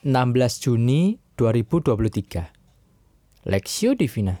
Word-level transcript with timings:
16 0.00 0.64
Juni 0.64 1.20
2023 1.36 3.44
Lexio 3.44 3.92
Divina. 3.92 4.40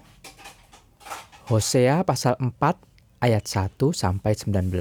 Hosea 1.52 2.00
pasal 2.00 2.40
4 2.40 2.56
ayat 3.20 3.44
1 3.44 3.76
sampai 3.92 4.40
19 4.40 4.72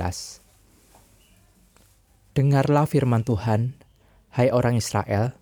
Dengarlah 2.31 2.88
firman 2.88 3.28
Tuhan, 3.28 3.76
hai 4.31 4.55
orang 4.55 4.79
Israel, 4.79 5.36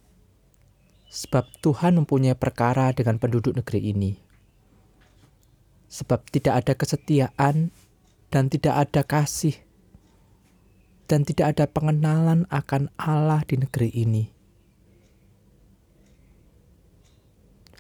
sebab 1.14 1.46
Tuhan 1.62 2.02
mempunyai 2.02 2.34
perkara 2.34 2.90
dengan 2.98 3.22
penduduk 3.22 3.62
negeri 3.62 3.94
ini. 3.94 4.18
Sebab 5.86 6.34
tidak 6.34 6.66
ada 6.66 6.74
kesetiaan 6.74 7.70
dan 8.34 8.50
tidak 8.50 8.90
ada 8.90 9.06
kasih 9.06 9.54
dan 11.06 11.22
tidak 11.22 11.54
ada 11.54 11.70
pengenalan 11.70 12.50
akan 12.50 12.90
Allah 12.98 13.46
di 13.46 13.62
negeri 13.62 13.94
ini 13.94 14.37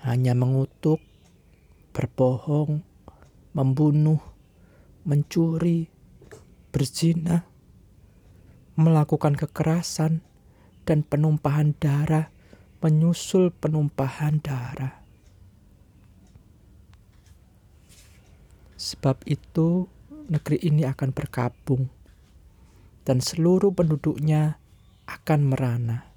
hanya 0.07 0.31
mengutuk, 0.31 1.03
berbohong, 1.91 2.81
membunuh, 3.51 4.23
mencuri, 5.03 5.91
berzina, 6.71 7.43
melakukan 8.79 9.35
kekerasan, 9.35 10.23
dan 10.87 11.03
penumpahan 11.03 11.75
darah 11.75 12.31
menyusul 12.79 13.49
penumpahan 13.49 14.37
darah. 14.39 15.01
Sebab 18.77 19.25
itu, 19.25 19.89
negeri 20.29 20.61
ini 20.61 20.85
akan 20.85 21.09
berkabung, 21.09 21.89
dan 23.03 23.17
seluruh 23.19 23.73
penduduknya 23.73 24.61
akan 25.09 25.49
merana. 25.49 26.13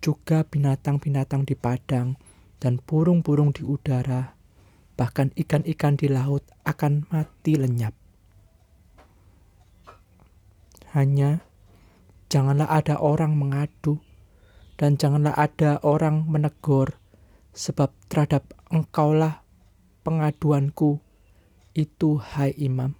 Juga 0.00 0.42
binatang-binatang 0.42 1.46
di 1.46 1.54
padang 1.54 2.16
dan 2.62 2.78
burung-burung 2.78 3.50
di 3.50 3.66
udara, 3.66 4.38
bahkan 4.94 5.34
ikan-ikan 5.34 5.98
di 5.98 6.06
laut 6.06 6.46
akan 6.62 7.10
mati 7.10 7.58
lenyap. 7.58 7.90
Hanya 10.94 11.42
janganlah 12.30 12.70
ada 12.70 13.02
orang 13.02 13.34
mengadu, 13.34 13.98
dan 14.78 14.94
janganlah 14.94 15.34
ada 15.34 15.82
orang 15.82 16.22
menegur, 16.30 17.02
sebab 17.50 17.90
terhadap 18.06 18.46
engkaulah 18.70 19.42
pengaduanku 20.06 21.02
itu, 21.74 22.22
hai 22.22 22.54
imam. 22.62 22.94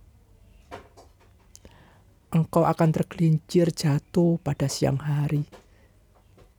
Engkau 2.34 2.66
akan 2.66 2.90
tergelincir 2.90 3.70
jatuh 3.70 4.42
pada 4.42 4.66
siang 4.66 4.98
hari 4.98 5.61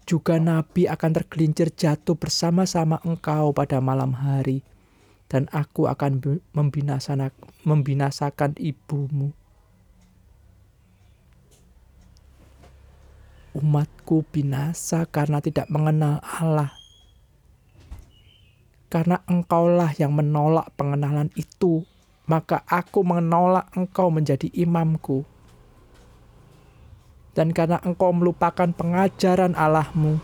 juga 0.03 0.39
nabi 0.39 0.85
akan 0.87 1.11
tergelincir 1.15 1.71
jatuh 1.73 2.15
bersama-sama 2.15 2.99
engkau 3.07 3.55
pada 3.55 3.79
malam 3.79 4.13
hari, 4.13 4.63
dan 5.31 5.47
aku 5.49 5.87
akan 5.89 6.21
membinasakan 7.63 8.51
ibumu. 8.59 9.33
Umatku 13.53 14.25
binasa 14.33 15.05
karena 15.09 15.37
tidak 15.37 15.69
mengenal 15.69 16.21
Allah. 16.21 16.73
Karena 18.89 19.21
engkaulah 19.25 19.89
yang 19.97 20.13
menolak 20.13 20.69
pengenalan 20.77 21.33
itu, 21.33 21.85
maka 22.29 22.61
aku 22.69 23.01
menolak 23.01 23.69
engkau 23.73 24.13
menjadi 24.13 24.49
imamku 24.53 25.25
dan 27.33 27.49
karena 27.49 27.81
engkau 27.81 28.13
melupakan 28.13 28.69
pengajaran 28.69 29.57
Allahmu, 29.57 30.21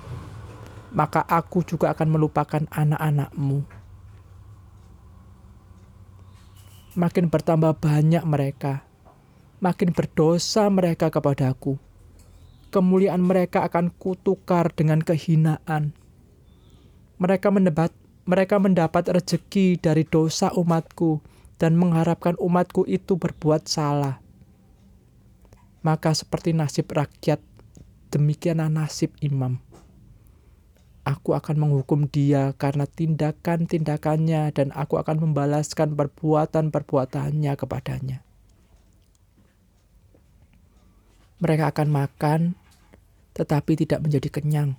maka 0.93 1.25
aku 1.25 1.65
juga 1.65 1.93
akan 1.93 2.07
melupakan 2.09 2.63
anak-anakmu. 2.69 3.65
Makin 6.97 7.25
bertambah 7.29 7.77
banyak 7.81 8.21
mereka, 8.25 8.85
makin 9.61 9.93
berdosa 9.93 10.69
mereka 10.69 11.09
kepadaku. 11.09 11.77
Kemuliaan 12.69 13.25
mereka 13.25 13.65
akan 13.65 13.89
kutukar 13.89 14.69
dengan 14.69 15.01
kehinaan. 15.01 15.97
Mereka 17.17 17.49
mendebat, 17.49 17.89
mereka 18.29 18.61
mendapat 18.61 19.09
rezeki 19.09 19.81
dari 19.81 20.05
dosa 20.05 20.53
umatku 20.53 21.17
dan 21.57 21.73
mengharapkan 21.73 22.37
umatku 22.37 22.85
itu 22.85 23.17
berbuat 23.17 23.65
salah 23.65 24.21
maka 25.79 26.11
seperti 26.11 26.51
nasib 26.51 26.91
rakyat, 26.91 27.39
demikianlah 28.11 28.67
nasib 28.67 29.15
imam. 29.23 29.63
Aku 31.07 31.33
akan 31.33 31.55
menghukum 31.57 32.05
dia 32.05 32.53
karena 32.59 32.85
tindakan-tindakannya 32.85 34.53
dan 34.53 34.69
aku 34.75 34.99
akan 34.99 35.25
membalaskan 35.25 35.95
perbuatan-perbuatannya 35.95 37.53
kepadanya. 37.55 38.21
Mereka 41.39 41.71
akan 41.71 41.87
makan, 41.87 42.41
tetapi 43.31 43.79
tidak 43.79 44.03
menjadi 44.03 44.27
kenyang. 44.27 44.75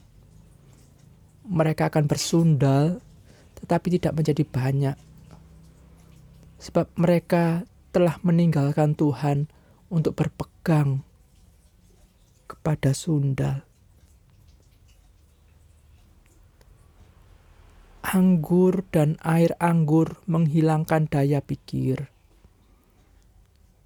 Mereka 1.49 1.89
akan 1.89 2.05
bersundal, 2.05 3.01
tetapi 3.59 3.97
tidak 3.97 4.13
menjadi 4.13 4.45
banyak. 4.45 4.97
Sebab 6.61 6.93
mereka 7.01 7.65
telah 7.91 8.21
meninggalkan 8.21 8.93
Tuhan 8.93 9.49
untuk 9.91 10.15
berpegang 10.15 11.03
kepada 12.47 12.95
sundal. 12.95 13.67
Anggur 18.01 18.83
dan 18.91 19.21
air 19.23 19.55
anggur 19.61 20.19
menghilangkan 20.25 21.07
daya 21.07 21.45
pikir. 21.45 22.09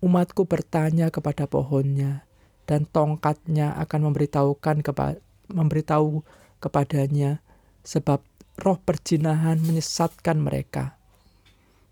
Umatku 0.00 0.48
bertanya 0.48 1.08
kepada 1.08 1.48
pohonnya, 1.48 2.24
dan 2.64 2.88
tongkatnya 2.88 3.76
akan 3.80 4.12
memberitahukan 4.12 4.80
kepa 4.80 5.20
memberitahu 5.52 6.24
kepadanya, 6.60 7.44
sebab 7.84 8.24
roh 8.60 8.78
perjinahan 8.80 9.60
menyesatkan 9.60 10.40
mereka, 10.40 10.96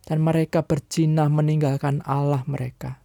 dan 0.08 0.24
mereka 0.24 0.64
berjinah 0.64 1.28
meninggalkan 1.28 2.00
Allah 2.08 2.44
mereka. 2.48 3.01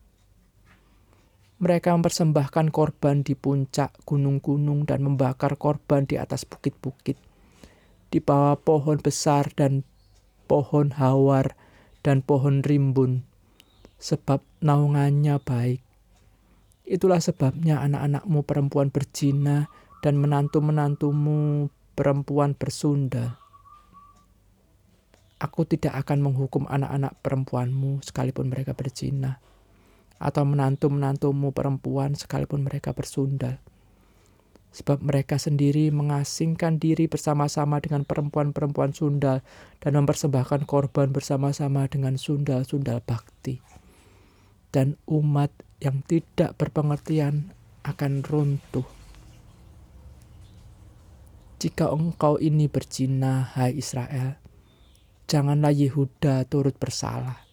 Mereka 1.58 1.90
mempersembahkan 1.90 2.70
korban 2.70 3.26
di 3.26 3.34
puncak 3.34 4.06
gunung-gunung 4.06 4.86
dan 4.86 5.02
membakar 5.02 5.58
korban 5.58 6.06
di 6.06 6.14
atas 6.14 6.46
bukit-bukit. 6.46 7.18
Di 8.14 8.22
bawah 8.22 8.62
pohon 8.62 9.02
besar 9.02 9.50
dan 9.58 9.82
pohon 10.46 10.94
hawar 10.94 11.58
dan 12.06 12.22
pohon 12.22 12.62
rimbun, 12.62 13.26
sebab 13.98 14.46
naungannya 14.62 15.42
baik. 15.42 15.82
Itulah 16.86 17.20
sebabnya 17.20 17.82
anak-anakmu 17.82 18.46
perempuan 18.46 18.94
berzina 18.94 19.66
dan 20.06 20.22
menantu-menantumu 20.22 21.74
perempuan 21.98 22.54
bersundal. 22.54 23.34
Aku 25.42 25.66
tidak 25.66 26.06
akan 26.06 26.22
menghukum 26.22 26.70
anak-anak 26.70 27.18
perempuanmu 27.26 28.06
sekalipun 28.06 28.54
mereka 28.54 28.78
berzina 28.78 29.42
atau 30.18 30.44
menantu-menantumu 30.46 31.54
perempuan 31.54 32.18
sekalipun 32.18 32.66
mereka 32.66 32.94
bersundal. 32.94 33.62
Sebab 34.74 35.02
mereka 35.02 35.42
sendiri 35.42 35.90
mengasingkan 35.90 36.78
diri 36.78 37.10
bersama-sama 37.10 37.82
dengan 37.82 38.06
perempuan-perempuan 38.06 38.94
sundal 38.94 39.42
dan 39.82 39.92
mempersembahkan 39.98 40.70
korban 40.70 41.10
bersama-sama 41.10 41.90
dengan 41.90 42.20
sundal-sundal 42.20 43.02
bakti. 43.02 43.64
Dan 44.70 45.00
umat 45.10 45.50
yang 45.82 46.04
tidak 46.06 46.54
berpengertian 46.60 47.56
akan 47.88 48.22
runtuh. 48.22 48.86
Jika 51.58 51.90
engkau 51.90 52.38
ini 52.38 52.70
berzina, 52.70 53.50
hai 53.58 53.74
Israel, 53.74 54.38
janganlah 55.26 55.74
Yehuda 55.74 56.46
turut 56.46 56.78
bersalah 56.78 57.47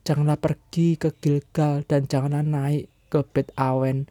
Janganlah 0.00 0.40
pergi 0.40 0.96
ke 0.96 1.12
Gilgal 1.20 1.84
dan 1.84 2.08
janganlah 2.08 2.40
naik 2.40 2.88
ke 3.12 3.20
Bet 3.26 3.52
Awen 3.60 4.08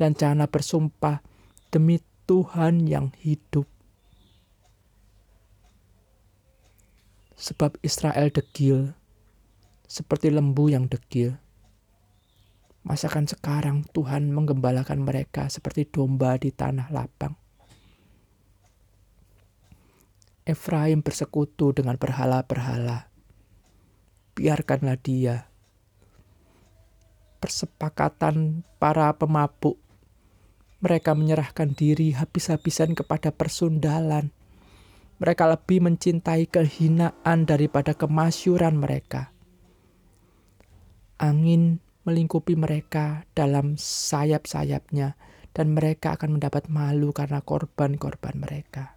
dan 0.00 0.16
janganlah 0.16 0.48
bersumpah 0.48 1.20
demi 1.68 2.00
Tuhan 2.24 2.88
yang 2.88 3.12
hidup. 3.20 3.68
Sebab 7.36 7.76
Israel 7.84 8.32
degil, 8.32 8.96
seperti 9.84 10.32
lembu 10.32 10.72
yang 10.72 10.88
degil. 10.88 11.36
Masakan 12.86 13.28
sekarang 13.28 13.84
Tuhan 13.92 14.30
menggembalakan 14.32 15.04
mereka 15.04 15.50
seperti 15.52 15.84
domba 15.84 16.38
di 16.40 16.54
tanah 16.54 16.88
lapang. 16.88 17.34
Efraim 20.46 21.02
bersekutu 21.02 21.74
dengan 21.74 21.98
berhala-berhala 21.98 23.15
biarkanlah 24.46 24.94
dia. 25.02 25.50
Persepakatan 27.42 28.62
para 28.78 29.10
pemabuk 29.18 29.74
Mereka 30.76 31.18
menyerahkan 31.18 31.74
diri 31.74 32.14
habis-habisan 32.14 32.94
kepada 32.94 33.34
persundalan. 33.34 34.30
Mereka 35.18 35.50
lebih 35.50 35.82
mencintai 35.82 36.46
kehinaan 36.46 37.48
daripada 37.48 37.96
kemasyuran 37.96 38.78
mereka. 38.78 39.34
Angin 41.16 41.80
melingkupi 42.06 42.54
mereka 42.54 43.24
dalam 43.32 43.80
sayap-sayapnya, 43.80 45.16
dan 45.56 45.72
mereka 45.72 46.14
akan 46.14 46.38
mendapat 46.38 46.68
malu 46.68 47.10
karena 47.16 47.40
korban-korban 47.40 48.36
mereka. 48.36 48.95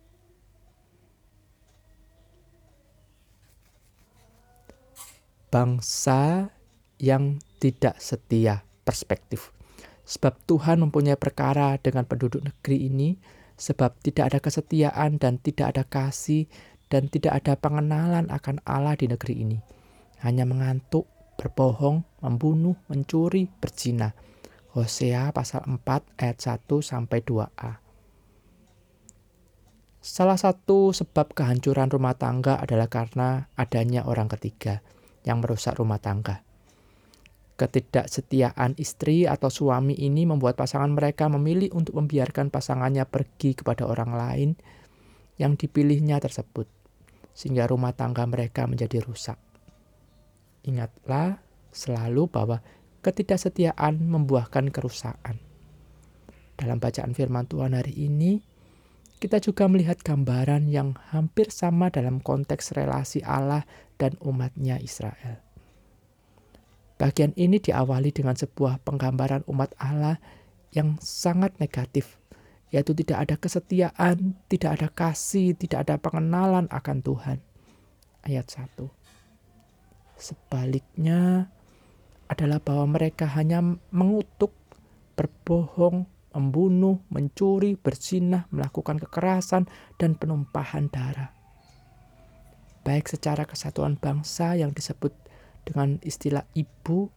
Bangsa 5.50 6.54
yang 7.02 7.42
tidak 7.58 7.98
setia 7.98 8.62
perspektif. 8.86 9.50
Sebab 10.06 10.38
Tuhan 10.46 10.78
mempunyai 10.78 11.18
perkara 11.18 11.74
dengan 11.82 12.06
penduduk 12.06 12.46
negeri 12.46 12.86
ini, 12.86 13.18
sebab 13.58 13.98
tidak 14.06 14.30
ada 14.30 14.40
kesetiaan 14.46 15.18
dan 15.18 15.42
tidak 15.42 15.74
ada 15.74 15.84
kasih 15.90 16.46
dan 16.94 17.10
tidak 17.10 17.42
ada 17.42 17.58
pengenalan 17.58 18.30
akan 18.30 18.62
Allah 18.62 18.94
di 18.94 19.10
negeri 19.10 19.42
ini. 19.42 19.58
Hanya 20.22 20.46
mengantuk, 20.46 21.10
berbohong, 21.38 22.06
membunuh, 22.22 22.78
mencuri, 22.86 23.50
berzina. 23.50 24.14
Hosea 24.74 25.34
pasal 25.34 25.66
4 25.66 25.82
ayat 26.22 26.38
1 26.38 26.62
sampai 26.82 27.26
2a. 27.26 27.82
Salah 29.98 30.38
satu 30.38 30.94
sebab 30.94 31.34
kehancuran 31.34 31.90
rumah 31.90 32.14
tangga 32.14 32.62
adalah 32.62 32.86
karena 32.86 33.50
adanya 33.58 34.06
orang 34.06 34.30
ketiga 34.30 34.86
yang 35.28 35.44
merusak 35.44 35.76
rumah 35.80 36.00
tangga. 36.00 36.44
Ketidaksetiaan 37.60 38.80
istri 38.80 39.28
atau 39.28 39.52
suami 39.52 39.92
ini 39.92 40.24
membuat 40.24 40.56
pasangan 40.56 40.88
mereka 40.96 41.28
memilih 41.28 41.76
untuk 41.76 42.00
membiarkan 42.00 42.48
pasangannya 42.48 43.04
pergi 43.04 43.52
kepada 43.52 43.84
orang 43.84 44.16
lain 44.16 44.50
yang 45.36 45.60
dipilihnya 45.60 46.24
tersebut, 46.24 46.72
sehingga 47.36 47.68
rumah 47.68 47.92
tangga 47.92 48.24
mereka 48.24 48.64
menjadi 48.64 49.04
rusak. 49.04 49.36
Ingatlah 50.64 51.44
selalu 51.76 52.32
bahwa 52.32 52.64
ketidaksetiaan 53.04 54.08
membuahkan 54.08 54.72
kerusakan. 54.72 55.40
Dalam 56.60 56.80
bacaan 56.80 57.16
firman 57.16 57.48
Tuhan 57.48 57.72
hari 57.72 57.96
ini, 57.96 58.44
kita 59.20 59.44
juga 59.44 59.68
melihat 59.68 60.00
gambaran 60.00 60.72
yang 60.72 60.96
hampir 61.12 61.52
sama 61.52 61.92
dalam 61.92 62.24
konteks 62.24 62.72
relasi 62.72 63.20
Allah 63.28 63.68
dan 64.00 64.16
umatnya 64.24 64.80
Israel. 64.80 65.44
Bagian 66.96 67.36
ini 67.36 67.60
diawali 67.60 68.12
dengan 68.16 68.36
sebuah 68.36 68.84
penggambaran 68.84 69.44
umat 69.48 69.76
Allah 69.80 70.20
yang 70.72 70.96
sangat 71.04 71.56
negatif, 71.60 72.20
yaitu 72.72 72.96
tidak 72.96 73.28
ada 73.28 73.36
kesetiaan, 73.36 74.40
tidak 74.48 74.80
ada 74.80 74.88
kasih, 74.92 75.56
tidak 75.56 75.88
ada 75.88 75.96
pengenalan 76.00 76.68
akan 76.72 76.98
Tuhan. 77.04 77.38
Ayat 78.24 78.52
1. 78.52 78.88
Sebaliknya 80.20 81.48
adalah 82.28 82.60
bahwa 82.60 83.00
mereka 83.00 83.32
hanya 83.32 83.64
mengutuk, 83.96 84.52
berbohong, 85.16 86.08
membunuh, 86.36 87.02
mencuri, 87.10 87.74
berzinah, 87.80 88.46
melakukan 88.54 89.02
kekerasan, 89.02 89.66
dan 89.98 90.14
penumpahan 90.14 90.90
darah. 90.90 91.34
Baik 92.86 93.10
secara 93.12 93.46
kesatuan 93.46 94.00
bangsa 94.00 94.56
yang 94.56 94.74
disebut 94.74 95.14
dengan 95.68 96.02
istilah 96.02 96.46
ibu 96.56 97.12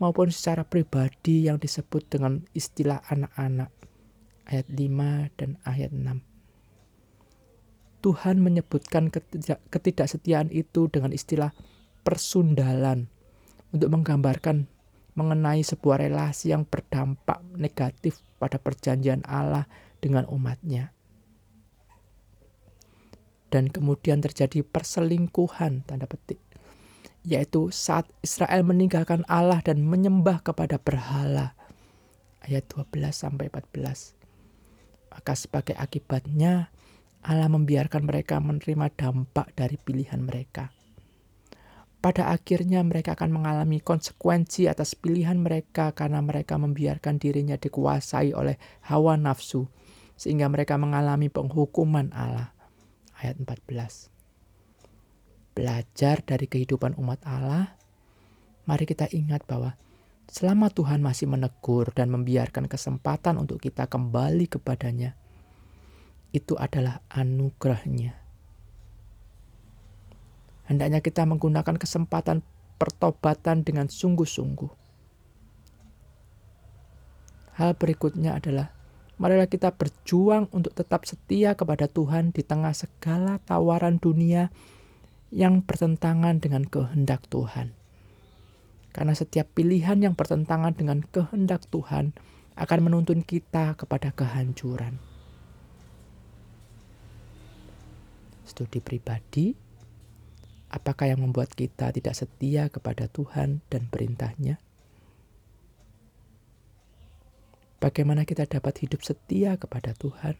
maupun 0.00 0.32
secara 0.32 0.64
pribadi 0.64 1.46
yang 1.46 1.60
disebut 1.60 2.08
dengan 2.08 2.44
istilah 2.56 3.04
anak-anak. 3.08 3.70
Ayat 4.50 4.66
5 4.66 5.38
dan 5.38 5.60
ayat 5.62 5.94
6. 5.94 6.24
Tuhan 8.00 8.40
menyebutkan 8.40 9.12
ketidaksetiaan 9.68 10.48
itu 10.50 10.88
dengan 10.88 11.12
istilah 11.12 11.52
persundalan 12.00 13.12
untuk 13.70 13.92
menggambarkan 13.92 14.66
mengenai 15.14 15.62
sebuah 15.62 16.02
relasi 16.06 16.54
yang 16.54 16.66
berdampak 16.66 17.42
negatif 17.56 18.22
pada 18.38 18.56
perjanjian 18.56 19.22
Allah 19.26 19.66
dengan 19.98 20.26
umatnya. 20.30 20.94
Dan 23.50 23.66
kemudian 23.66 24.22
terjadi 24.22 24.62
perselingkuhan, 24.62 25.82
tanda 25.82 26.06
petik. 26.06 26.38
Yaitu 27.26 27.74
saat 27.74 28.06
Israel 28.22 28.62
meninggalkan 28.62 29.26
Allah 29.26 29.58
dan 29.60 29.82
menyembah 29.82 30.40
kepada 30.40 30.78
berhala. 30.78 31.58
Ayat 32.40 32.70
12 32.72 33.10
sampai 33.10 33.50
14. 33.52 34.14
Maka 35.10 35.32
sebagai 35.34 35.74
akibatnya 35.76 36.70
Allah 37.20 37.50
membiarkan 37.50 38.06
mereka 38.06 38.40
menerima 38.40 38.88
dampak 38.94 39.52
dari 39.52 39.76
pilihan 39.76 40.22
mereka 40.22 40.72
pada 42.00 42.32
akhirnya 42.32 42.80
mereka 42.80 43.12
akan 43.12 43.28
mengalami 43.28 43.76
konsekuensi 43.84 44.64
atas 44.72 44.96
pilihan 44.96 45.36
mereka 45.36 45.92
karena 45.92 46.24
mereka 46.24 46.56
membiarkan 46.56 47.20
dirinya 47.20 47.60
dikuasai 47.60 48.32
oleh 48.32 48.56
hawa 48.88 49.20
nafsu 49.20 49.68
sehingga 50.16 50.48
mereka 50.48 50.80
mengalami 50.80 51.28
penghukuman 51.28 52.08
Allah. 52.16 52.56
Ayat 53.20 53.36
14. 53.36 54.08
Belajar 55.52 56.24
dari 56.24 56.48
kehidupan 56.48 56.96
umat 56.96 57.20
Allah, 57.28 57.76
mari 58.64 58.88
kita 58.88 59.12
ingat 59.12 59.44
bahwa 59.44 59.76
selama 60.24 60.72
Tuhan 60.72 61.04
masih 61.04 61.28
menegur 61.28 61.92
dan 61.92 62.08
membiarkan 62.08 62.64
kesempatan 62.64 63.36
untuk 63.36 63.60
kita 63.60 63.84
kembali 63.92 64.48
kepadanya, 64.48 65.20
itu 66.32 66.56
adalah 66.56 67.04
anugerahnya 67.12 68.29
Hendaknya 70.70 71.02
kita 71.02 71.26
menggunakan 71.26 71.74
kesempatan 71.74 72.46
pertobatan 72.78 73.66
dengan 73.66 73.90
sungguh-sungguh. 73.90 74.70
Hal 77.58 77.74
berikutnya 77.74 78.38
adalah 78.38 78.70
marilah 79.18 79.50
kita 79.50 79.74
berjuang 79.74 80.46
untuk 80.54 80.70
tetap 80.78 81.10
setia 81.10 81.58
kepada 81.58 81.90
Tuhan 81.90 82.30
di 82.30 82.46
tengah 82.46 82.70
segala 82.70 83.42
tawaran 83.42 83.98
dunia 83.98 84.54
yang 85.34 85.66
bertentangan 85.66 86.38
dengan 86.38 86.62
kehendak 86.62 87.26
Tuhan. 87.26 87.74
Karena 88.94 89.14
setiap 89.18 89.50
pilihan 89.50 89.98
yang 89.98 90.14
bertentangan 90.14 90.78
dengan 90.78 91.02
kehendak 91.02 91.66
Tuhan 91.66 92.14
akan 92.54 92.78
menuntun 92.78 93.26
kita 93.26 93.74
kepada 93.74 94.14
kehancuran. 94.14 95.02
Studi 98.46 98.78
pribadi 98.78 99.69
Apakah 100.70 101.10
yang 101.10 101.18
membuat 101.18 101.50
kita 101.58 101.90
tidak 101.90 102.14
setia 102.14 102.70
kepada 102.70 103.10
Tuhan 103.10 103.58
dan 103.66 103.90
perintahnya? 103.90 104.62
Bagaimana 107.82 108.22
kita 108.22 108.46
dapat 108.46 108.86
hidup 108.86 109.02
setia 109.02 109.58
kepada 109.58 109.96
Tuhan? 109.98 110.38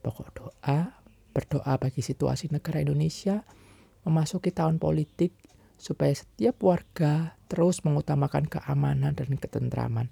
Pokok 0.00 0.28
doa, 0.32 0.96
berdoa 1.36 1.74
bagi 1.76 2.00
situasi 2.00 2.48
negara 2.48 2.80
Indonesia 2.80 3.44
memasuki 4.08 4.48
tahun 4.48 4.80
politik 4.80 5.36
supaya 5.76 6.16
setiap 6.16 6.56
warga 6.64 7.36
terus 7.52 7.84
mengutamakan 7.84 8.48
keamanan 8.48 9.12
dan 9.12 9.36
ketentraman. 9.36 10.08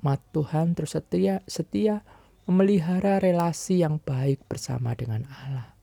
Mat 0.00 0.18
Tuhan 0.32 0.74
terus 0.74 0.96
setia, 0.96 1.44
setia 1.46 2.02
memelihara 2.50 3.22
relasi 3.22 3.86
yang 3.86 4.02
baik 4.02 4.42
bersama 4.50 4.90
dengan 4.98 5.22
Allah. 5.30 5.79